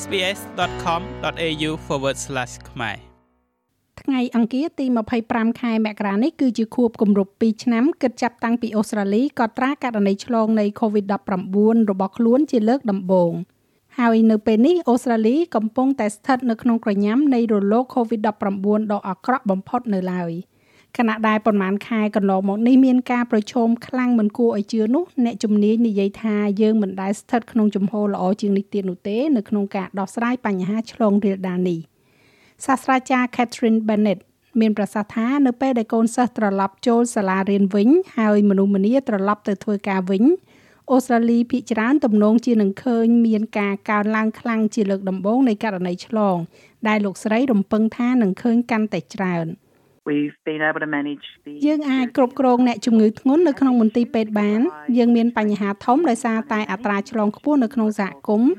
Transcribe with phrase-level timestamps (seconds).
[0.00, 1.70] sbs.com.au/
[2.70, 2.96] ខ្មែរ
[4.00, 4.86] ថ្ងៃអង្គារទី
[5.22, 13.32] 25ខែមករានេះគឺជាខួបគម្រប់2ឆ្នាំគិតចាប់តាំងពីអូស្ត្រាលីកត់ត្រាករណីឆ្លងនៃ COVID-19 របស់ខ្លួនជាលើកដំបូង
[13.98, 20.32] ហើយនៅពេលនេះអូស្ត្រាលីកំពុងតែស្ថិតនៅក្នុងក្រញាំនៃរលក COVID-19 ដ៏អាក្រក់បំផុតនៅឡើយ
[20.98, 31.80] ខណៈដែលប្រមាណខែកន្លងមកនេះមានការប្រឈមខ្លាំងមិនគួរឲ្យជឿនោះអ្នកជំនាញនិយាយថាយើងមិនដែលស្ថិតក្នុងជំហរល្អជាងនេះទៀតនោះទេនៅក្នុងការដោះស្រាយបញ្ហាឆ្លងរាលដាលនេះ
[32.66, 34.20] សាស្ត្រាចារ្យ Catherine Bennett
[34.60, 40.24] មានប្រសាសន៍ថានៅពេលដែលកូនសិស្សត្រឡប់ចូលសាលារៀនវិញ ហើយមនុស្សម្នាត្រឡប់ទៅធ្វើការវិញ
[40.90, 46.36] អូស្ត្រាលីភាគច្រើនទំនងជានឹងឃើញមានការកើនឡើងខ្លាំងជាលើកដំបូងនៃករណីឆ្លង
[46.88, 49.46] ដែលលោកស្រីរំពឹងថានឹងឃើញកាន់តែច្រើន
[50.10, 54.60] We've been able to manage the យើងអាចគ្រប់គ្រងអ្នកជំងឺធ្ងន់នៅក្នុងមន្ទីរពេទ្យបាន
[54.98, 58.50] យើងមានបញ្ហាធំដោយសារតែអត្រាឆ្លងខ្ពស់នៅក្នុងសហគមន៍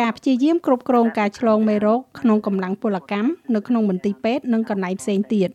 [0.00, 5.48] ការព្យាយាមគ្រប់គ្រងការឆ្លងមេរោគក្នុងកម្លាំងពលកម្មនៅក្នុងមន្ទីរពេទ្យនិងកន្លែងផ្សេងទៀត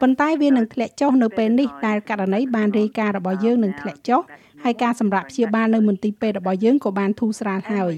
[0.00, 4.20] ប៉ុន្តែវានឹងធ្លាក់ចុះនៅពេលនេះដែលករណីបានរាយការណ៍របស់យើងនឹងធ្លាក់ចុះ
[4.64, 7.94] ហើយការសម្រាប់ព្យាបាលនៅមន្ទីរពេទ្យរបស់យើងក៏បានធូរស្រាលហើយ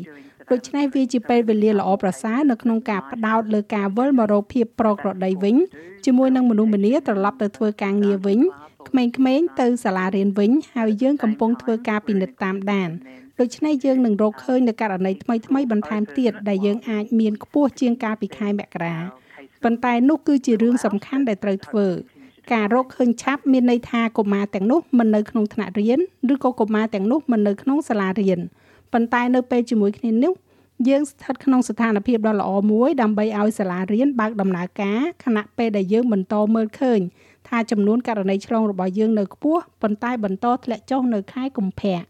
[0.53, 5.57] ដូច្នេះវាជាពេលវេលាល្អប្រសើរនៅក្នុងការផ្ដោតលើការវិលមករកភាពប្រក្រតីវិញ
[6.05, 8.39] ជាមួយនឹងមនុស្សម្នាត្រឡប់ទៅធ្វើការងារវិញ
[8.89, 12.91] ក្មេងៗទៅសាលារៀនវិញ ហើយយើងកំពុងធ្វើការពិនិត្យតាមដាន
[13.41, 18.97] ដូច្នេះយើងនឹងរកឃើញនៅករណីថ្មីថ្មីបន្ថែមទៀតដែលយើងអាចមានខ្ពស់ជាងកាលពីខែមករា
[19.65, 21.87] ប៉ុន្តែនោះគឺជារឿងសំខាន់ដែលត្រូវធ្វើ
[22.53, 26.01] ការរកឃើញឆាប់មានន័យថាកុមារទាំងនោះមិននៅក្នុងថ្នាក់រៀន
[26.33, 28.41] ឬក៏កុមារទាំងនោះមិននៅក្នុងសាលារៀន
[28.93, 30.33] ប៉ុន្តែនៅពេលជាមួយគ្នានេះ
[30.89, 37.01] យើងស្ថិតក្នុងស្ថានភាពដ៏ល្អមួយដើម្បីឲ្យសាលារៀនបើកដំណើរការខណៈពេលដែលយើងបន្តមើលឃើញ
[37.49, 42.01] ថាចំនួនករណីឆ្លងរបស់យើងនៅខ្ពស់ប៉ុន្តែបន្តធ្លាក់ចុះនៅខែកុម្ភៈ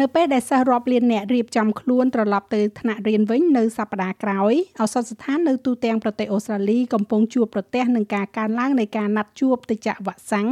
[0.00, 10.48] នៅពេលដែលសិស្សរាប់លានអ្នករៀបចំខ្លួនត្រឡប់ទៅថ្នាក់រៀនវិញនៅសប្តាហ៍ក្រោយឱសថស្ថាននៅទូទាំងប្រទេសអូស្ត្រាលីកំពុងជួបប្រទះនឹងការកើនឡើងនៃការណាត់ជួបទៅចាក់វ៉ាក់សាំង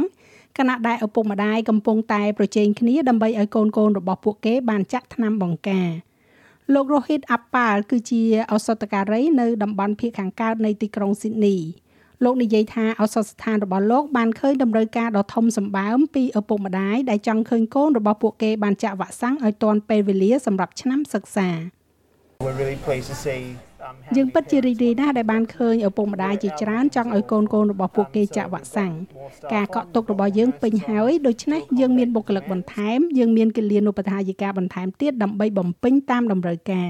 [0.57, 5.89] ខណៈដែលឪពុកម្ដាយកំពុងតែប្រជែងគ្នាដើម្បីឲ្យកូនកូនរបស់ពួកគេបានចាក់ថ្នាំបង្ការ
[6.73, 11.57] លោករ៉ូហីតអាប៉ាល់គឺជាឱសថការីនៅតំបន់ភៀកខាងកើតនៃទីក្រុងស៊ីដនី
[12.23, 21.49] លោកនិយាយថាឱសថស្ថានរបស់លោកបានឃើញតម្រូវការដ៏ធំសម្បើមពីឪពុកម្ដាយដែលចង់ឃើញកូនរបស់ពួកគេបានចាក់វ៉ាក់សាំងឲ្យទាន់ពេលវេលាសម្រាប់ឆ្នាំសិក្សា
[23.85, 28.93] We're really pleased to see យើងពិតជារីករាយណាស់ដែលបានឃើញឪពុកម្ដាយជាច្រើនចង់ឲ្យកូនកូនរបស់ពួកគេចាក់វ៉ាក់សាំង
[29.53, 36.89] ការកក់ទុករបស់យើងពេញហើយដូច្នេះយើងមានបុគ្គលិកបន្ថែមយើងមានគិលានុបដ្ឋាយិកាបន្ថែមទៀតដើម្បីបំពេញតាមតម្រូវការ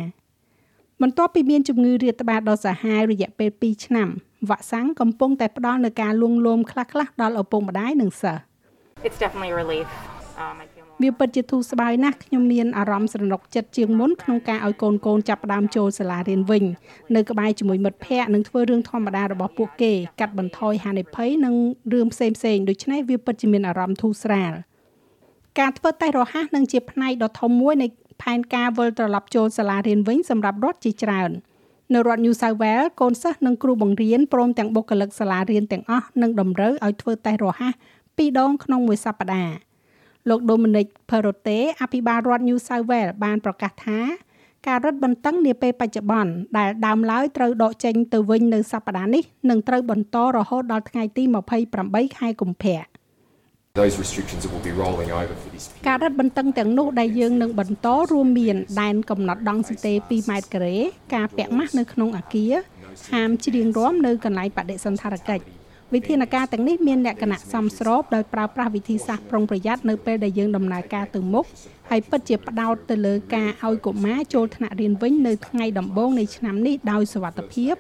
[1.02, 4.10] បន្ទាប់ពីមានជំងឺរាតត្បាតដ៏សាហាវរយៈពេល2ឆ្នាំ
[4.50, 8.42] វ៉ាក់សាំងកំពុងតែផ្ដល់នូវការលួងលោមខ្លះៗដល់ឪពុកម្ដាយនិងសិស្ស
[9.08, 9.88] It's definitely a relief.
[10.38, 16.64] Um, I feel more វាពិតជាធូរស្បើយណាស់ខ្ញុំមានអារម្មណ៍ស្រណុកចិត្តជាងមុនក្នុងការឲ្យកូនកូនចាប់ផ្ដើមចូលសាលារៀនវិញ
[17.16, 21.56] នៅក្បែរជាមួយមិត្តភ័ក្តិនិងធ្វើរឿងធម្មតារបស់ពួកគេកាត់បន្ថយហានិភ័យនិង
[21.94, 24.54] រឿងផ្សេងផ្សេងៗដូច្នេះវាពិតជាមានអារម្មណ៍ធូរស្រាល
[25.60, 27.88] ការធ្វើតេស្តរហ័សនឹងជាផ្នែកដ៏ធំមួយនៃ
[28.22, 31.32] ផែនការវិលត្រឡប់ចូលសាលារៀនវិញសម្រាប់រដ្ឋជាច្រើន
[31.94, 37.74] នៅរដ្ឋ New South Wales កូនសិស្សនិងគ្រូបង្រៀនព្រមទាំងបុគ្គលិកសាលារៀនទាំងអស់នឹងតម្រូវឲ្យធ្វើតេស្តរហ័ស
[38.18, 39.75] ពីរដងក្នុងមួយសប្តាហ៍
[40.30, 44.00] លោក Dominic Perrottet អភិបាលរដ្ឋ New South Wales បានប្រកាសថា
[44.68, 51.24] ការរឹតបន្តឹងនាពេលបច្ចុប្បន្នដែលដើមឡើយត្រូវដកចេញទៅវិញនៅសប្តាហ៍នេះនឹងត្រូវបន្តរហូតដល់ថ្ងៃទី
[51.72, 52.84] 28ខែកុម្ភៈ
[53.82, 55.86] Those restrictions that will be rolling over for this period.
[55.88, 60.76] ការរឹតបន្តឹងទាំងនោះដែលយើងនឹងបន្តរួមមានដែនកំណត់ដង់ស៊ីតេ2ម៉ែត្រការ៉េ
[61.16, 62.54] ការពាក់ម៉ាស់នៅក្នុងអាគារ
[63.14, 71.46] ហាមច្រៀងរាំនៅកន្លែងបដិសណ្ឋារកិច្ច វិធានការទាំងនេះមានលក្ខណៈសមស្របដោយប្រើប្រាស់វិធីសាស្ត្រប្រុងប្រយ័ត្ននៅពេលដែលយើងដំណើរការទៅមុខ
[71.90, 77.74] ហើយពិតជាផ្ដោតទៅលើការឲ្យកុមារចូលថ្នាក់រៀនវិញនៅថ្ងៃដំបូងនៃឆ្នាំនេះដោយសុវត្ថិភាព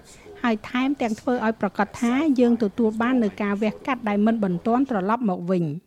[0.44, 5.65] ហើយថែមទាំងធ្វើឲ្យប្រកាសថាយើងទទួលបាននូវការវះកាត់ដែលមិនបន្ទាន់ត្រឡប់មកវិញ។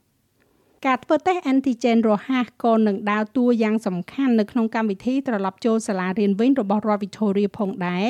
[0.86, 8.06] ការធ្វើតេស្ត antigen រហ័សក៏នឹងដើរតួយ៉ាងសំខាន់នៅក្នុងកម្មវិធីត្រឡប់ចូលសាលារៀនវិញរបស់រដ្ឋ Victoria ផងដែរ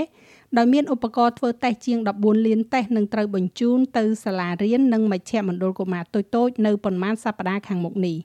[0.57, 8.17] ដោយមានឧបករណ៍ធ្វើតេស្តជាង14លានតេស្តនឹងត្រូវបញ្ជូនទៅសាលារៀននិងមជ្ឈមណ្ឌលកុមារតូចៗនៅប៉ុន្មានសប្តាហ៍ខាងមុខនេះ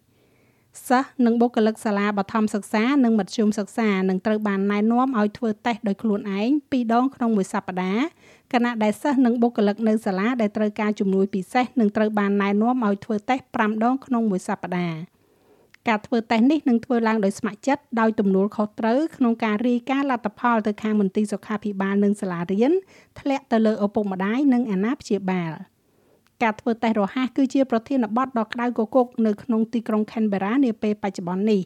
[0.87, 8.05] សិស្សនិងបុគ្គលិកសាលាបឋមសិក្សានិងមធ្យមសិក្សានឹងត្រូវបានណែនាំឲ្យធ្វើតេស្តដោយខ្លួនឯង2ដងក្នុងមួយសប្តាហ៍
[8.53, 15.12] ខណៈដែលសិស្សនិងបុគ្គលិកនៅសាលាដែលត្រូវការជំនួយពិសេសនឹងត្រូវបានណែនាំឲ្យធ្វើតេស្ត5ដងក្នុងមួយសប្តាហ៍
[15.87, 22.73] ការធ្វើតេស្តនេះនឹងធ្វើឡើងដោយស្ម័គ្រចិត្តដោយទំនួលខុសត្រូវក្នុងការរាយការណ៍លទ្ធផលទៅខាងមន្ទីរសុខាភិបាលនិងសាលារៀន
[23.19, 25.51] ធ្លាក់ទៅលើឪពុកម្ដាយនិងអាណាព្យាបាល
[26.43, 31.61] ការធ្វើតេស្តរហ័សគឺជាប្រធានបទដ៏ក្តៅគគុកនៅក្នុងទីក្រុង Canberra នាពេលបច្ចុប្បន្ននេះ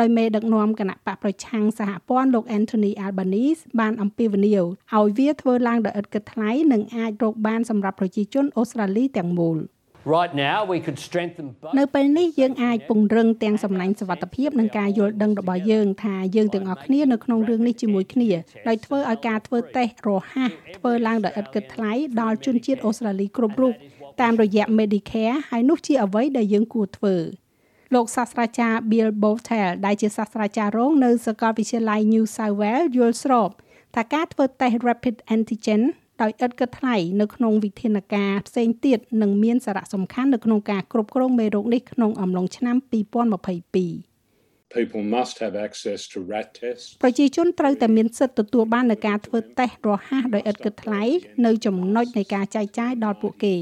[0.00, 9.58] ដោយមេដឹកនាំគណៈបកប្រឆាំងសហព័ន្ធលោក Anthony Albanese បានអំពាវនាវឲ្យវាធ្វើឡើងដោយឥតគិតថ្លៃនិងអាចរកបានសម្រាប់ប្រជាជនអូស្ត្រាលីទាំងមូល
[10.16, 18.30] Right now we could strengthen both នៅពេលនេះយើងអាចពង្រឹងទាំងសំណាញ់សវត្ថិភាពនិងការយល់ដឹងរបស់យើងថាយើងទាំងអស់គ្នានៅក្នុងរឿងនេះជាមួយគ្នា
[18.68, 23.74] ដោយធ្វើឲ្យការធ្វើតេស្តរហ័សធ្វើឡើងដោយឥតគិតថ្លៃដល់ជនជាតិអូស្ត្រាលីគ្រប់រូប
[24.22, 27.16] តាមរយៈ Medicare ហើយនោះជាអ្វីដែលយើងគួរធ្វើ
[27.94, 33.50] លោកសាស្ត្រាចារ្យ Bill Bowtel ដែលជាសាស្ត្រាចារ្យរងនៅសាកលវិទ្យាល័យ New South Wales យល់ស្រប
[33.96, 35.82] ថាការធ្វើតេស្ត Rapid Antigen
[36.20, 42.76] ដោយឥតគិតថ្លៃនៅក្នុងវិធានការផ្សេងទៀតនឹងមានសារៈសំខាន់នៅក្នុងការគ្រប់គ្រងមេរោគនេះក្នុងអំឡុងឆ្នាំ
[43.42, 44.07] 2022
[44.76, 51.02] people must have access to rat tests ប្រជាជនត្រូវតែមានសិទ្ធិទទួលបាននូវការធ្វើតេស្តរហ័សដោយឥតគិតថ្លៃ
[51.46, 53.54] នៅចំណុចនៃការចែកចាយដល់ពួកគេ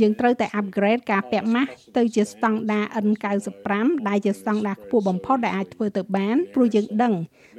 [0.00, 3.70] យើងត្រូវតែ upgrade ការពាក់ម៉ាស់ទៅជាស្តង់ដារ N95
[4.08, 7.14] ដែលជាស្តង់ដារខ្ពស់បំផុតដែលអាចធ្វើទៅបានព្រោះយើងដឹង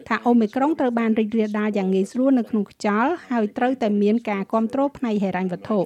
[0.07, 5.79] ថាអូមីក្រុងត្រូវបានរីករាលដាលយ៉ាងងាយស្រួលនៅក្នុងខ្យល់ហើយត្រូវតែមានការគ្រប់គ្រងផ្នែកហិរញ្ញវត្ថុ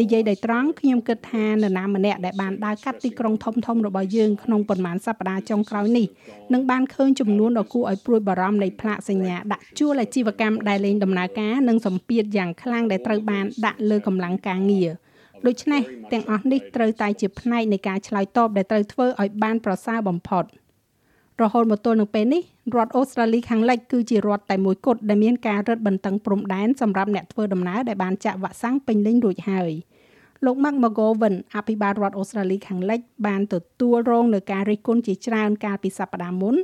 [0.00, 6.06] និយាយដោយត្រង់ខ្ញុំគិតថានរណាម្នាក់ដែលបានដើរកាត់ទីក្រុងធំៗរបស់យើងក្នុងប៉ុន្មានសប្តាហ៍ចុងក្រោយនេះ
[6.52, 14.90] នឹងបានឃើញចំនួនដ៏គួរឲ្យព្រួយបារម្ភនៃផ្លាកសញ្ញាដាក់ជួលអាជីវកម្មដែលលែងដំណើរការនិងសម្ពាធយ៉ាងខ្លាំងដែលត្រូវបានដាក់លើកម្លាំងការងារ
[15.46, 15.82] ដូច្នេះ
[16.12, 20.44] ទាំងអស់នេះត្រូវតែជាផ្នែកនៃការឆ្លើយតបដែលត្រូវធ្វើឲ្យបានប្រសើរបំផុត
[21.42, 22.42] រហូតមកទល់នឹងពេលនេះ
[22.74, 29.72] រដ្ឋអូស្ត្រាលីខាងលិចគឺជារដ្ឋតែមួយគត់ដែលមានការរឹតបន្តឹងព្រំដែនសម្រាប់អ្នកធ្វើដំណើរដែលបានចាក់វ៉ាក់សាំងពេញលេញរួចហើយ។
[30.44, 36.54] លោក Mark McGowan អភិបាលរដ្ឋអូស្ត្រាលីខាងលិចបានទទួលរងនឹងការរិះគន់ជាច្រើនកាលពីសប្តាហ៍មុន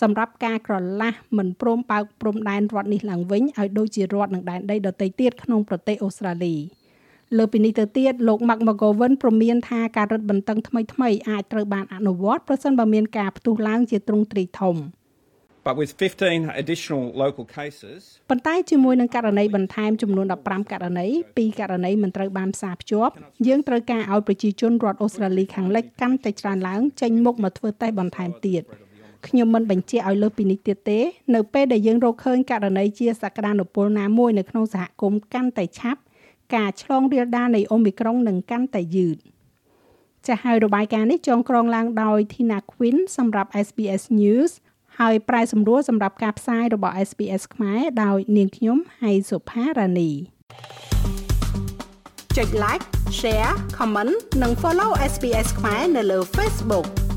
[0.00, 6.54] សម្រាប់ការក្រឡាស់មិនព្រមបើកព្រំដែនរដ្ឋនេះឡើងវិញឲ្យដូចជារដ្ឋនឹងដែនដីដទៃទៀតក្នុងប្រទេសអូស្ត្រាលី
[7.36, 14.76] លើពីនេះទៅទៀតលោក Mark McGowan ព្រមានថាការរឹតបន្តឹងថ្មីៗអាចត្រូវបានអនុវត្តប្រសិនបើមានការផ្ទុះឡើងជាទ្រង់ទ្រីធំ។
[15.66, 18.00] But with 15 additional local cases
[18.30, 21.06] ប៉ុន្តែជាមួយនឹងករណីបន្ថែមចំនួន15ករណី
[21.36, 23.12] ពីរករណីមិនត្រូវបានផ្សារភ្ជាប់
[23.46, 28.62] យើងត្រូវការឲ្យប្រជាជនរដ្ឋអូស្ត្រាលីខាងលិចកាន់តែច្រើនឡើងចេញមុខមកធ្វើតេស្តបន្ថែមទៀត
[29.26, 31.00] ខ្ញុំមិនបញ្ជាក់ឲ្យលើសពីនេះទៀតទេ
[31.34, 36.00] នៅពេលដែលយើងរកឃើញករណីជាសក្តានុពលណាមួយនៅក្នុងសហគមន៍កាន់តែឆាប់
[36.54, 39.16] ការឆ្លងរាលដាលនៃអូមីក្រុងនឹងកាន់តែយឺត
[40.26, 44.52] ចាស់ហើយរបាយការណ៍នេះចងក្រងឡើងដោយ Tina Quinn សម្រាប់ SBS News
[45.00, 50.10] ហើយប្រែសម្រួលសម្រាប់ការផ្សាយរបស់ SPS ខ្មែរដោយនាងខ្ញុំហៃសុផារ៉ានី
[52.36, 52.84] ចុច like
[53.18, 57.07] share comment និង follow SPS ខ្មែរនៅលើ Facebook